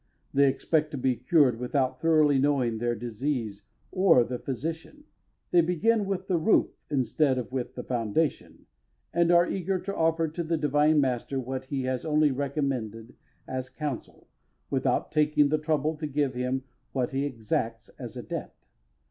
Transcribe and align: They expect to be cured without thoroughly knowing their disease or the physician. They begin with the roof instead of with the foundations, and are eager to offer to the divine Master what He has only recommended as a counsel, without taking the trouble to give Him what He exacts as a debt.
They 0.33 0.47
expect 0.47 0.89
to 0.93 0.97
be 0.97 1.15
cured 1.15 1.59
without 1.59 2.01
thoroughly 2.01 2.39
knowing 2.39 2.79
their 2.79 2.95
disease 2.95 3.61
or 3.91 4.23
the 4.23 4.39
physician. 4.39 5.03
They 5.51 5.61
begin 5.61 6.07
with 6.07 6.27
the 6.27 6.39
roof 6.39 6.71
instead 6.89 7.37
of 7.37 7.51
with 7.51 7.75
the 7.75 7.83
foundations, 7.83 8.65
and 9.13 9.31
are 9.31 9.47
eager 9.47 9.77
to 9.81 9.95
offer 9.95 10.27
to 10.27 10.43
the 10.43 10.57
divine 10.57 10.99
Master 10.99 11.39
what 11.39 11.65
He 11.65 11.83
has 11.83 12.03
only 12.03 12.31
recommended 12.31 13.13
as 13.47 13.67
a 13.67 13.73
counsel, 13.75 14.27
without 14.71 15.11
taking 15.11 15.49
the 15.49 15.59
trouble 15.59 15.95
to 15.97 16.07
give 16.07 16.33
Him 16.33 16.63
what 16.93 17.11
He 17.11 17.23
exacts 17.23 17.89
as 17.99 18.17
a 18.17 18.23
debt. 18.23 18.65